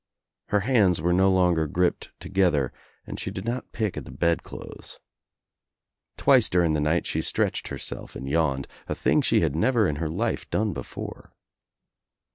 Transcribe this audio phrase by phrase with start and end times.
[0.47, 2.73] Her hands were no longer gripped together ^H
[3.05, 4.99] and she did not pick at the bed clothes.
[6.17, 9.87] Twice during ^B the night she stretched herself and yawned, a thing she had never
[9.87, 11.33] in her life done before.